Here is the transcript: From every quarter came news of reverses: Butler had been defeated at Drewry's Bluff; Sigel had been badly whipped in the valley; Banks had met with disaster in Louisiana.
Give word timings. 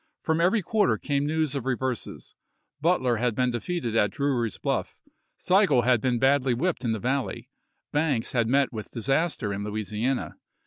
From 0.23 0.41
every 0.41 0.63
quarter 0.63 0.97
came 0.97 1.27
news 1.27 1.53
of 1.53 1.67
reverses: 1.67 2.33
Butler 2.81 3.17
had 3.17 3.35
been 3.35 3.51
defeated 3.51 3.95
at 3.95 4.09
Drewry's 4.09 4.57
Bluff; 4.57 4.99
Sigel 5.37 5.83
had 5.83 6.01
been 6.01 6.17
badly 6.17 6.55
whipped 6.55 6.83
in 6.83 6.91
the 6.91 6.97
valley; 6.97 7.51
Banks 7.91 8.31
had 8.31 8.47
met 8.47 8.73
with 8.73 8.89
disaster 8.89 9.53
in 9.53 9.63
Louisiana. 9.63 10.37